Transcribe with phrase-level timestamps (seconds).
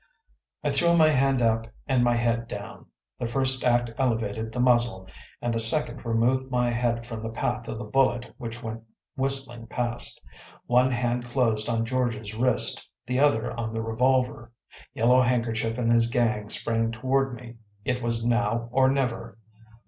[0.63, 2.87] I threw my hand up and my head down.
[3.19, 5.07] The first act elevated the muzzle,
[5.43, 8.81] and the second removed my head from the path of the bullet which went
[9.15, 10.19] whistling past.
[10.65, 14.51] One hand closed on George’s wrist, the other on the revolver.
[14.95, 17.57] Yellow Handkerchief and his gang sprang toward me.
[17.85, 19.37] It was now or never.